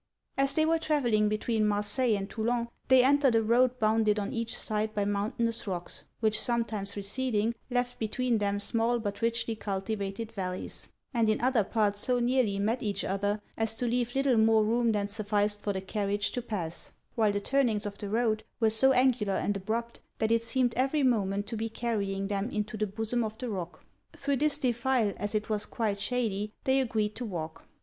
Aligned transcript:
As 0.35 0.53
they 0.53 0.65
were 0.65 0.79
travelling 0.79 1.29
between 1.29 1.67
Marseilles 1.67 2.17
and 2.17 2.27
Toulon 2.27 2.69
they 2.87 3.03
entered 3.03 3.35
a 3.35 3.43
road 3.43 3.77
bounded 3.77 4.17
on 4.17 4.33
each 4.33 4.57
side 4.57 4.95
by 4.95 5.05
mountainous 5.05 5.67
rocks, 5.67 6.05
which 6.21 6.41
sometimes 6.41 6.95
receding, 6.95 7.53
left 7.69 7.99
between 7.99 8.39
them 8.39 8.57
small 8.57 8.97
but 8.97 9.21
richly 9.21 9.55
cultivated 9.55 10.31
vallies; 10.31 10.87
and 11.13 11.29
in 11.29 11.39
other 11.39 11.63
parts 11.63 11.99
so 11.99 12.17
nearly 12.19 12.57
met 12.57 12.81
each 12.81 13.03
other, 13.05 13.39
as 13.55 13.75
to 13.77 13.85
leave 13.85 14.15
little 14.15 14.37
more 14.37 14.63
room 14.65 14.91
than 14.91 15.07
sufficed 15.07 15.61
for 15.61 15.71
the 15.71 15.81
carriage 15.81 16.31
to 16.31 16.41
pass; 16.41 16.89
while 17.13 17.31
the 17.31 17.39
turnings 17.39 17.85
of 17.85 17.99
the 17.99 18.09
road 18.09 18.43
were 18.59 18.71
so 18.71 18.93
angular 18.93 19.33
and 19.35 19.55
abrupt, 19.55 19.99
that 20.17 20.31
it 20.31 20.43
seemed 20.43 20.73
every 20.73 21.03
moment 21.03 21.45
to 21.45 21.55
be 21.55 21.69
carrying 21.69 22.25
them 22.27 22.49
into 22.49 22.75
the 22.75 22.87
bosom 22.87 23.23
of 23.23 23.37
the 23.37 23.47
rock. 23.51 23.85
Thro' 24.13 24.35
this 24.35 24.57
defile, 24.57 25.13
as 25.17 25.35
it 25.35 25.47
was 25.47 25.67
quite 25.67 25.99
shady, 25.99 26.51
they 26.63 26.81
agreed 26.81 27.13
to 27.17 27.23
walk. 27.25 27.67